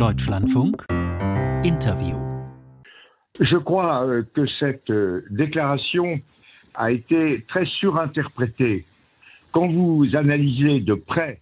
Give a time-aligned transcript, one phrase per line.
[0.00, 0.86] Deutschlandfunk
[1.62, 2.16] Interview.
[3.38, 6.22] Je crois euh, que cette euh, déclaration
[6.72, 8.86] a été très surinterprétée.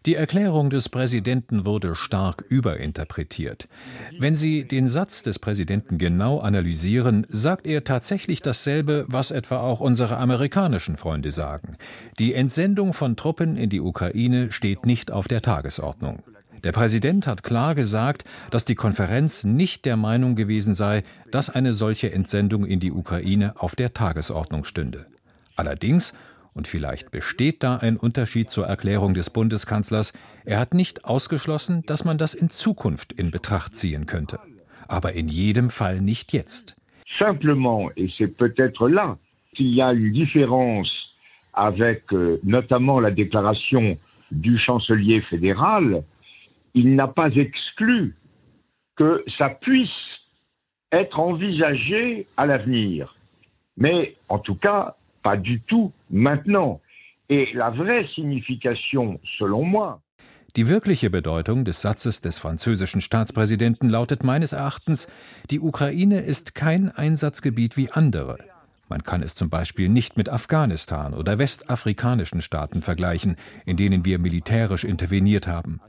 [0.06, 3.68] Die Erklärung des Präsidenten wurde stark überinterpretiert.
[4.19, 9.81] Wenn Sie den Satz des Präsidenten genau analysieren, sagt er tatsächlich dasselbe, was etwa auch
[9.81, 11.77] unsere amerikanischen Freunde sagen.
[12.19, 16.23] Die Entsendung von Truppen in die Ukraine steht nicht auf der Tagesordnung.
[16.65, 21.73] Der Präsident hat klar gesagt, dass die Konferenz nicht der Meinung gewesen sei, dass eine
[21.73, 25.07] solche Entsendung in die Ukraine auf der Tagesordnung stünde.
[25.57, 26.15] Allerdings
[26.59, 30.13] und vielleicht besteht da ein Unterschied zur Erklärung des Bundeskanzlers.
[30.45, 34.41] Er hat nicht ausgeschlossen, dass man das in Zukunft in Betracht ziehen könnte.
[34.88, 36.75] Aber in jedem Fall nicht jetzt.
[37.16, 39.16] Simplement, et c'est peut-être là
[39.55, 40.91] qu'il y a une différence
[41.52, 43.97] avec euh, notamment la déclaration
[44.33, 46.02] du chancelier fédéral,
[46.78, 48.14] il n'a pas exclu
[48.95, 50.00] que ça puisse
[50.92, 53.16] être envisagé à l'avenir.
[53.76, 56.80] Mais en tout cas, pas du tout maintenant.
[57.29, 60.01] Et la vraie signification, selon moi,
[60.57, 65.06] die wirkliche Bedeutung des Satzes des französischen Staatspräsidenten lautet meines Erachtens,
[65.50, 68.38] die Ukraine ist kein Einsatzgebiet wie andere.
[68.88, 74.18] Man kann es zum Beispiel nicht mit Afghanistan oder westafrikanischen Staaten vergleichen, in denen wir
[74.18, 75.80] militärisch interveniert haben.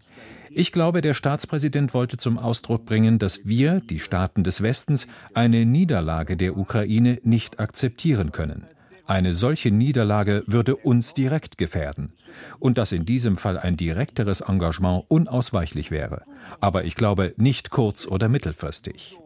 [0.52, 5.66] Ich glaube, der Staatspräsident wollte zum Ausdruck bringen, dass wir, die Staaten des Westens, eine
[5.66, 8.66] Niederlage der Ukraine nicht akzeptieren können.
[9.06, 12.14] Eine solche Niederlage würde uns direkt gefährden.
[12.60, 16.24] Und dass in diesem Fall ein direkteres Engagement unausweichlich wäre.
[16.62, 19.18] Aber ich glaube nicht kurz- oder mittelfristig.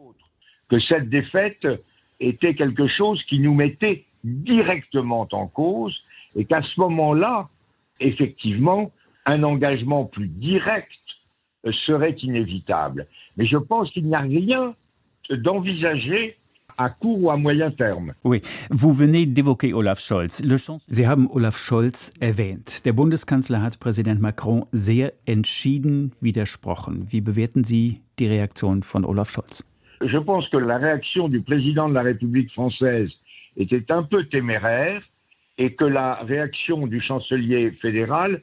[4.26, 6.00] Directement en cause
[6.34, 7.50] et qu'à ce moment-là,
[8.00, 8.90] effectivement,
[9.26, 11.00] un engagement plus direct
[11.72, 13.06] serait inévitable.
[13.36, 14.74] Mais je pense qu'il n'y a rien
[15.30, 16.36] d'envisagé
[16.76, 18.14] à court ou à moyen terme.
[18.24, 20.42] Oui, vous venez d'évoquer Olaf Scholz.
[20.88, 22.84] Sie haben Olaf Scholz erwähnt.
[22.84, 27.12] Der Bundeskanzler hat Präsident Macron sehr entschieden widersprochen.
[27.12, 29.64] Wie bewerten Sie die Reaktion von Olaf Scholz?
[30.00, 33.12] Je pense que la réaction du président de la République française
[33.56, 35.02] était un peu téméraire
[35.56, 38.42] et que la réaction du chancelier fédéral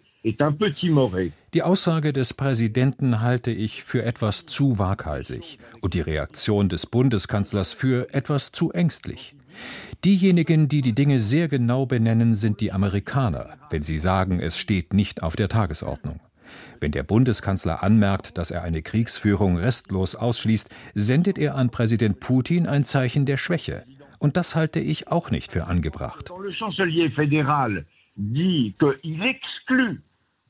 [1.54, 7.74] Die Aussage des Präsidenten halte ich für etwas zu waghalsig und die Reaktion des Bundeskanzlers
[7.74, 9.36] für etwas zu ängstlich.
[10.06, 14.94] Diejenigen, die die Dinge sehr genau benennen, sind die Amerikaner, wenn sie sagen, es steht
[14.94, 16.20] nicht auf der Tagesordnung.
[16.80, 22.68] Wenn der Bundeskanzler anmerkt, dass er eine Kriegsführung restlos ausschließt, sendet er an Präsident Putin
[22.68, 23.84] ein Zeichen der Schwäche.
[24.20, 26.32] Und das halte ich auch nicht für angebracht.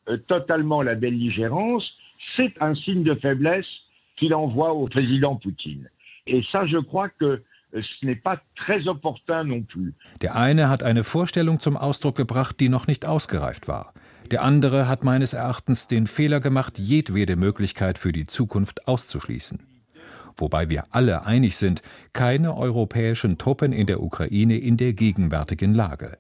[0.09, 1.93] Euh, totalement la belligérance,
[2.35, 3.67] c'est un signe de faiblesse
[4.15, 5.89] qu'il envoie au président Poutine.
[6.27, 7.25] Et ça, je crois que
[7.73, 9.93] euh, ce n'est pas très opportun non plus.
[10.21, 13.93] Der eine hat eine Vorstellung zum Ausdruck gebracht, die noch nicht ausgereift war.
[14.31, 19.59] Der andere hat meines Erachtens den Fehler gemacht, jedwede Möglichkeit für die Zukunft auszuschließen.
[20.37, 21.81] Wobei wir alle einig sind,
[22.13, 26.17] keine europäischen Truppen in der Ukraine in der gegenwärtigen Lage.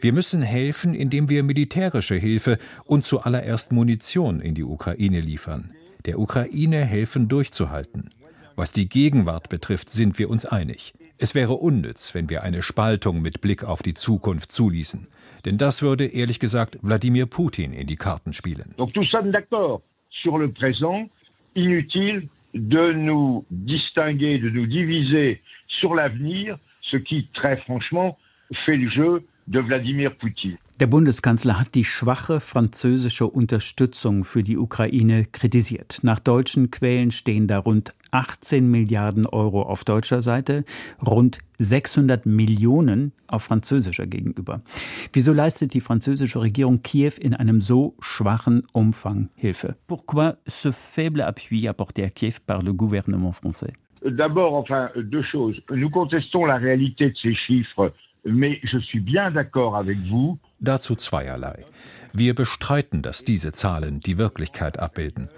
[0.00, 5.72] Wir müssen helfen, indem wir militärische Hilfe und zuallererst Munition in die Ukraine liefern.
[6.06, 8.10] Der Ukraine helfen durchzuhalten.
[8.56, 10.92] Was die Gegenwart betrifft, sind wir uns einig.
[11.16, 15.06] Es wäre unnütz, wenn wir eine Spaltung mit Blick auf die Zukunft zuließen.
[15.44, 18.74] Denn das würde ehrlich gesagt Wladimir Putin in die Karten spielen.
[18.76, 21.08] Donc nous sommes d'accord sur le présent.
[21.54, 28.16] Inutile de nous distinguer, de nous diviser sur l'avenir, ce qui très franchement
[28.64, 30.58] fait le de Wladimir Putin.
[30.78, 35.98] Der Bundeskanzler hat die schwache französische Unterstützung für die Ukraine kritisiert.
[36.02, 40.64] Nach deutschen Quellen stehen da rund 18 Milliarden Euro auf deutscher Seite,
[41.04, 44.60] rund 600 Millionen auf französischer gegenüber.
[45.12, 49.76] Wieso leistet die französische Regierung Kiew in einem so schwachen Umfang Hilfe?
[49.88, 53.72] Pourquoi ce faible appui apporté à Kiew par le gouvernement français?
[54.04, 55.60] D'abord, enfin, deux choses.
[55.70, 57.92] Nous contestons la réalité de ces chiffres
[60.60, 61.64] Dazu zweierlei.
[62.12, 65.28] Wir bestreiten, dass diese Zahlen die Wirklichkeit abbilden.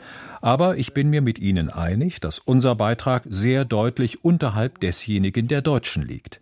[0.41, 5.63] Aber ich bin mir mit Ihnen einig, dass unser Beitrag sehr deutlich unterhalb desjenigen der
[5.63, 6.41] Deutschen liegt.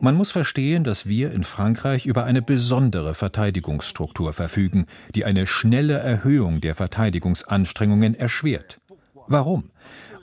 [0.00, 5.98] Man muss verstehen, dass wir in Frankreich über eine besondere Verteidigungsstruktur verfügen, die eine schnelle
[5.98, 8.80] Erhöhung der Verteidigungsanstrengungen erschwert.
[9.26, 9.70] Warum?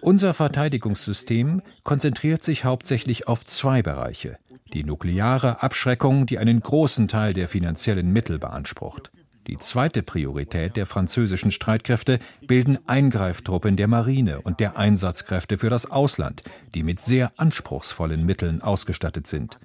[0.01, 4.37] Unser Verteidigungssystem konzentriert sich hauptsächlich auf zwei Bereiche
[4.73, 9.11] die nukleare Abschreckung, die einen großen Teil der finanziellen Mittel beansprucht.
[9.47, 15.89] Die zweite Priorität der französischen Streitkräfte bilden Eingreiftruppen der Marine und der Einsatzkräfte für das
[15.89, 16.43] Ausland,
[16.75, 19.59] die mit sehr anspruchsvollen Mitteln ausgestattet sind.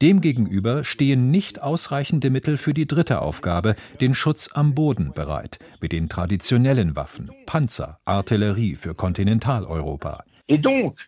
[0.00, 5.92] Demgegenüber stehen nicht ausreichende Mittel für die dritte Aufgabe, den Schutz am Boden, bereit, mit
[5.92, 10.24] den traditionellen Waffen, Panzer, Artillerie für Kontinentaleuropa.
[10.48, 10.98] Et donc,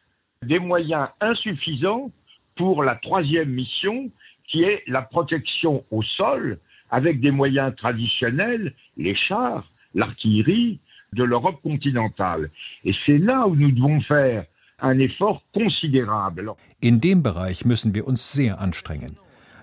[0.42, 2.12] des moyens insuffisants
[2.56, 4.10] pour la troisième mission,
[4.46, 6.58] qui est la protection au sol,
[6.90, 9.64] avec des moyens traditionnels, les chars,
[9.94, 10.80] l'artillerie
[11.12, 12.50] de l'Europe continentale.
[12.84, 14.44] Et c'est là où nous devons faire
[14.80, 16.52] ein effort considérable.
[16.82, 19.16] In dem Bereich müssen wir uns sehr anstrengen.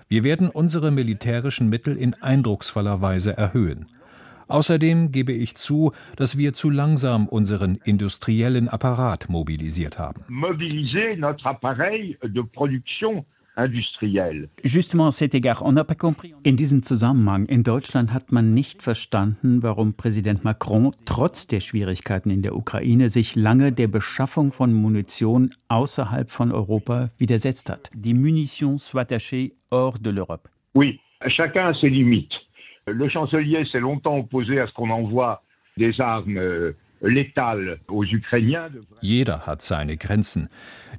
[0.08, 3.86] Wir werden unsere militärischen Mittel in eindrucksvoller Weise erhöhen.
[4.52, 10.24] Außerdem gebe ich zu, dass wir zu langsam unseren industriellen Apparat mobilisiert haben.
[10.28, 13.24] Mobiliser notre appareil de production.
[16.42, 22.30] In diesem Zusammenhang in Deutschland hat man nicht verstanden, warum Präsident Macron trotz der Schwierigkeiten
[22.30, 27.90] in der Ukraine sich lange der Beschaffung von Munition außerhalb von Europa widersetzt hat.
[27.94, 30.48] Die Munition soit achetée hors de l'Europe.
[30.74, 32.40] Oui, chacun a ses limites.
[32.86, 35.42] Le chancelier s'est longtemps opposé à ce qu'on envoie
[35.76, 36.72] des armes euh,
[39.00, 40.48] jeder hat seine Grenzen.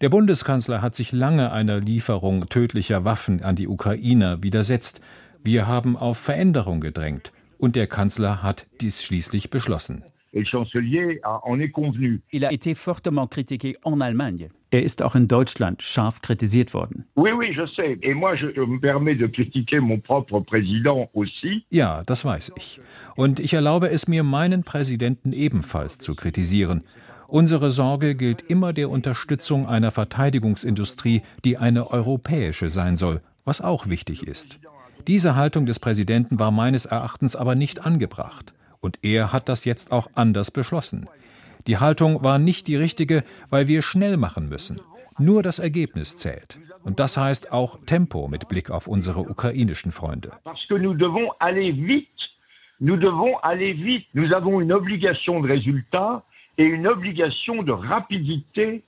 [0.01, 4.99] Der Bundeskanzler hat sich lange einer Lieferung tödlicher Waffen an die Ukrainer widersetzt.
[5.43, 7.31] Wir haben auf Veränderung gedrängt.
[7.57, 10.03] Und der Kanzler hat dies schließlich beschlossen.
[10.33, 12.21] Et le chancelier en est convenu.
[12.31, 14.49] Il a été fortement critiqué en Allemagne.
[14.71, 17.05] Er ist auch in Deutschland scharf kritisiert worden.
[17.15, 17.99] Oui, oui, je sais.
[18.01, 21.63] Et moi, je me permets de critiquer mon propre président aussi.
[21.69, 22.81] Ja, das weiß ich.
[23.15, 26.81] Und ich erlaube es mir, meinen Präsidenten ebenfalls zu kritisieren.
[27.27, 33.87] Unsere Sorge gilt immer der Unterstützung einer Verteidigungsindustrie, die eine europäische sein soll, was auch
[33.87, 34.57] wichtig ist.
[35.07, 38.53] Diese Haltung des Präsidenten war meines Erachtens aber nicht angebracht.
[38.83, 41.07] Und er hat das jetzt auch anders beschlossen.
[41.67, 44.75] Die Haltung war nicht die richtige, weil wir schnell machen müssen.
[45.17, 46.59] Nur das Ergebnis zählt.
[46.83, 50.31] Und das heißt auch Tempo mit Blick auf unsere ukrainischen Freunde.
[50.69, 52.27] Nous devons aller vite.
[54.13, 56.23] Nous avons une obligation de résultat
[56.57, 58.83] et une obligation de rapidité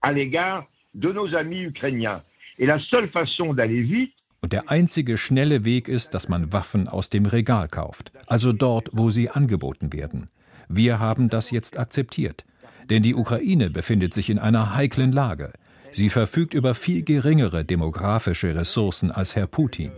[0.00, 2.24] à l'égard de nos amis ukrainiens.
[2.58, 4.14] Et la seule façon d'aller vite,
[4.46, 8.90] und der einzige schnelle Weg ist, dass man Waffen aus dem Regal kauft, also dort,
[8.92, 10.28] wo sie angeboten werden.
[10.68, 12.44] Wir haben das jetzt akzeptiert.
[12.88, 15.52] Denn die Ukraine befindet sich in einer heiklen Lage.
[15.90, 19.90] Sie verfügt über viel geringere demografische Ressourcen als Herr Putin.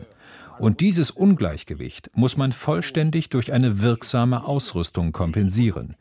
[0.58, 5.94] Und dieses Ungleichgewicht muss man vollständig durch eine wirksame Ausrüstung kompensieren.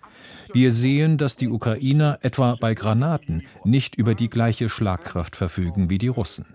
[0.53, 5.97] Wir sehen, dass die Ukrainer etwa bei Granaten nicht über die gleiche Schlagkraft verfügen wie
[5.97, 6.45] die Russen.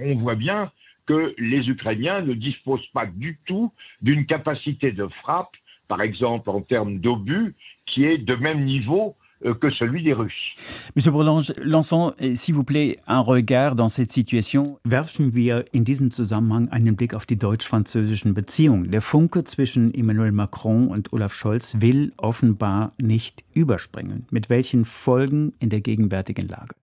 [0.00, 0.70] On voit bien
[1.06, 5.56] que les Ukrainiens ne disposent pas du tout d'une capacité de frappe,
[5.88, 7.54] par exemple en termes d'obus,
[7.86, 10.56] qui est de même niveau euh, que celui des Russes.
[10.94, 14.78] Monsieur Bourlange, lançons, äh, s'il vous plaît, un regard dans cette situation.
[14.84, 18.90] Werfen wir in diesem Zusammenhang einen Blick auf die deutsch-französischen Beziehungen.
[18.90, 24.26] Der Funke zwischen Emmanuel Macron und Olaf Scholz will offenbar nicht überspringen.
[24.30, 26.74] Mit welchen Folgen in der gegenwärtigen Lage?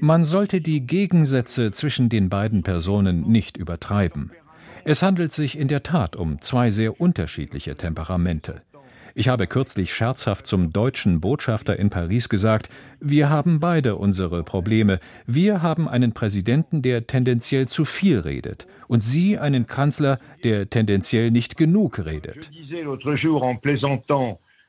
[0.00, 4.30] Man sollte die Gegensätze zwischen den beiden Personen nicht übertreiben.
[4.84, 8.62] Es handelt sich in der Tat um zwei sehr unterschiedliche Temperamente.
[9.14, 12.70] Ich habe kürzlich scherzhaft zum deutschen Botschafter in Paris gesagt,
[13.00, 14.98] wir haben beide unsere Probleme.
[15.26, 21.30] Wir haben einen Präsidenten, der tendenziell zu viel redet, und Sie einen Kanzler, der tendenziell
[21.30, 22.50] nicht genug redet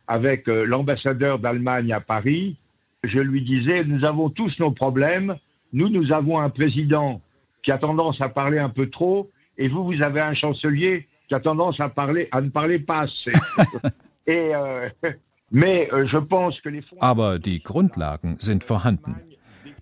[0.08, 2.58] avec euh, l'ambassadeur d'Allemagne à Paris,
[3.04, 5.36] je lui disais, nous avons tous nos problèmes,
[5.74, 7.22] nous, nous avons un président
[7.64, 11.36] qui a tendance à parler un peu trop, et vous, vous avez un chancelier qui
[11.36, 13.32] a tendance à, parler, à ne parler pas assez.
[14.28, 14.90] et, euh,
[15.52, 16.82] mais euh, je pense que les...
[17.00, 19.16] Aber die Grundlagen sind vorhanden.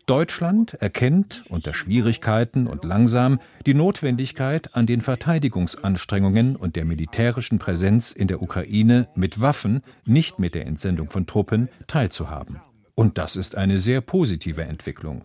[0.06, 8.12] Deutschland erkennt unter Schwierigkeiten und langsam die Notwendigkeit, an den Verteidigungsanstrengungen und der militärischen Präsenz
[8.12, 12.60] in der Ukraine mit Waffen, nicht mit der Entsendung von Truppen, teilzuhaben.
[12.96, 15.24] Und das ist eine sehr positive Entwicklung.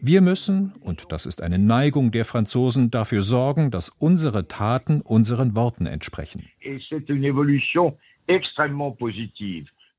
[0.00, 5.54] Wir müssen, und das ist eine Neigung der Franzosen, dafür sorgen, dass unsere Taten unseren
[5.54, 6.46] Worten entsprechen.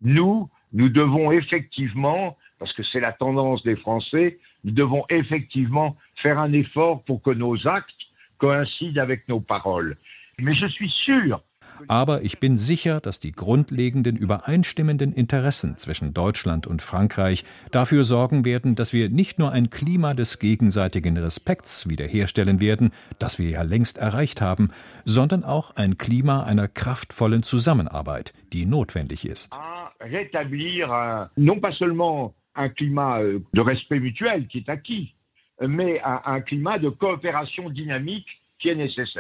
[0.02, 6.38] Nous, nous devons effectivement parce que c'est la tendance des Français, nous devons effectivement faire
[6.38, 9.98] un effort pour que nos actes coïncident avec nos paroles.
[10.38, 11.42] Mais je suis sûr
[11.88, 18.46] Aber ich bin sicher, dass die grundlegenden übereinstimmenden Interessen zwischen Deutschland und Frankreich dafür sorgen
[18.46, 23.62] werden, dass wir nicht nur ein Klima des gegenseitigen Respekts wiederherstellen werden, das wir ja
[23.62, 24.72] längst erreicht haben,
[25.06, 29.58] sondern auch ein Klima einer kraftvollen Zusammenarbeit, die notwendig ist.
[30.02, 35.16] Rétablir non pas seulement un climat de respect mutuel qui est acquis,
[35.62, 38.42] mais un climat de coopération dynamique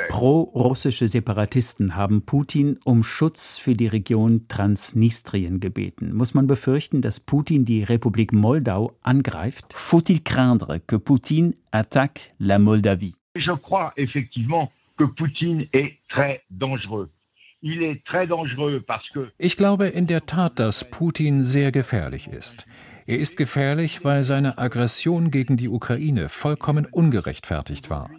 [0.10, 6.13] Pro-russische Separatisten haben Putin um Schutz für die Region Transnistrien gebeten.
[6.13, 9.74] Muss man befürchten, dass Putin die Republik Moldau angreift?
[9.74, 13.15] Faut-il craindre que Putin attaque la Moldavie?
[13.36, 17.10] Je crois effectivement que Putin est très dangereux.
[17.62, 22.65] Ich glaube in der Tat, dass Putin sehr gefährlich ist.
[23.10, 28.12] Er ist gefährlich, weil seine Aggression gegen die Ukraine vollkommen ungerechtfertigt war.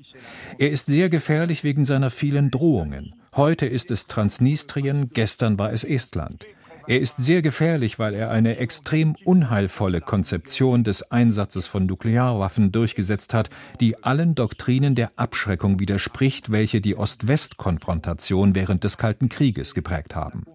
[0.58, 3.14] Er ist sehr gefährlich wegen seiner vielen Drohungen.
[3.36, 6.44] Heute ist es Transnistrien, gestern war es Estland.
[6.88, 13.32] Er ist sehr gefährlich, weil er eine extrem unheilvolle Konzeption des Einsatzes von Nuklearwaffen durchgesetzt
[13.32, 20.16] hat, die allen Doktrinen der Abschreckung widerspricht, welche die Ost-West-Konfrontation während des Kalten Krieges geprägt
[20.16, 20.46] haben.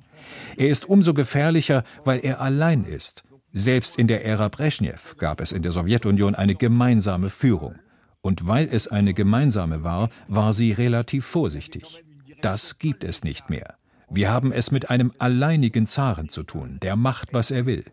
[0.57, 3.23] Er ist umso gefährlicher, weil er allein ist.
[3.57, 7.75] Selbst in der Ära Brezhnev gab es in der Sowjetunion eine gemeinsame Führung.
[8.21, 12.03] Und weil es eine gemeinsame war, war sie relativ vorsichtig.
[12.41, 13.75] Das gibt es nicht mehr.
[14.09, 17.85] Wir haben es mit einem alleinigen Zaren zu tun, der macht, was er will,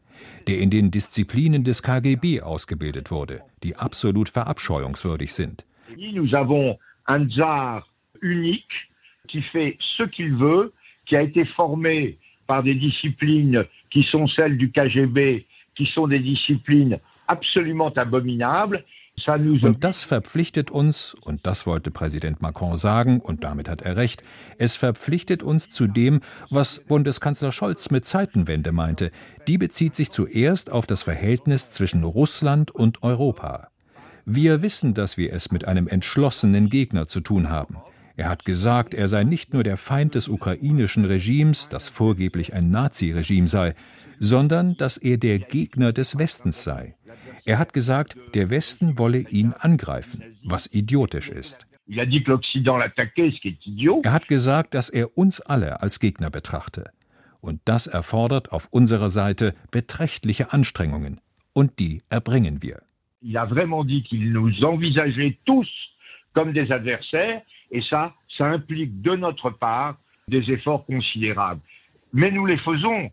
[0.48, 5.64] der in den Disziplinen des KGB ausgebildet wurde, die absolut verabscheuungswürdig sind.
[5.96, 6.76] Nous avons
[7.06, 7.86] un tsar
[8.20, 8.90] unique
[9.28, 10.72] qui fait ce qu'il veut,
[11.06, 18.82] qui a des disciplines qui sont KGB qui sont des disciplines absolument abominables.
[19.62, 24.22] Und das verpflichtet uns, und das wollte Präsident Macron sagen, und damit hat er recht,
[24.56, 29.10] es verpflichtet uns zu dem, was Bundeskanzler Scholz mit Zeitenwende meinte.
[29.48, 33.68] Die bezieht sich zuerst auf das Verhältnis zwischen Russland und Europa.
[34.24, 37.76] Wir wissen, dass wir es mit einem entschlossenen Gegner zu tun haben.
[38.16, 42.70] Er hat gesagt, er sei nicht nur der Feind des ukrainischen Regimes, das vorgeblich ein
[42.70, 43.74] Nazi-Regime sei,
[44.18, 46.94] sondern dass er der Gegner des Westens sei.
[47.44, 51.66] Er hat gesagt, der Westen wolle ihn angreifen, was idiotisch ist.
[51.86, 52.06] Er
[54.12, 56.84] hat gesagt, dass er uns alle als Gegner betrachte.
[57.40, 61.20] Und das erfordert auf unserer Seite beträchtliche Anstrengungen.
[61.52, 62.82] Und die erbringen wir.
[63.24, 65.91] Il a vraiment dit qu'il nous envisageait tous
[66.32, 69.96] comme des adversaires, et ça, ça implique de notre part
[70.28, 71.60] des efforts considérables.
[72.12, 73.10] Mais nous les faisons